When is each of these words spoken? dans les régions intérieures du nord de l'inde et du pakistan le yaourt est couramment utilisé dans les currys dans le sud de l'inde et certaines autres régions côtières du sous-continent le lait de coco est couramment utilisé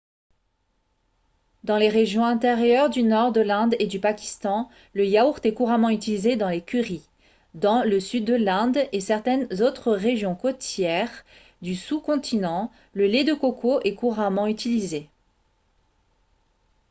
dans 1.63 1.77
les 1.77 1.87
régions 1.89 2.25
intérieures 2.25 2.89
du 2.89 3.03
nord 3.03 3.31
de 3.31 3.41
l'inde 3.41 3.75
et 3.77 3.85
du 3.85 3.99
pakistan 3.99 4.67
le 4.93 5.05
yaourt 5.05 5.45
est 5.45 5.53
couramment 5.53 5.91
utilisé 5.91 6.35
dans 6.37 6.49
les 6.49 6.63
currys 6.63 7.03
dans 7.53 7.83
le 7.83 7.99
sud 7.99 8.25
de 8.25 8.33
l'inde 8.33 8.79
et 8.93 8.99
certaines 8.99 9.61
autres 9.61 9.91
régions 9.91 10.33
côtières 10.33 11.23
du 11.61 11.75
sous-continent 11.75 12.71
le 12.93 13.05
lait 13.05 13.23
de 13.25 13.35
coco 13.35 13.79
est 13.81 13.93
couramment 13.93 14.47
utilisé 14.47 15.07